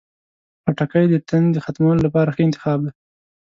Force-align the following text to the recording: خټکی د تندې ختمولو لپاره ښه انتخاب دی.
خټکی 0.63 1.05
د 1.09 1.15
تندې 1.29 1.59
ختمولو 1.65 2.05
لپاره 2.07 2.29
ښه 2.35 2.41
انتخاب 2.47 2.79
دی. 2.85 2.91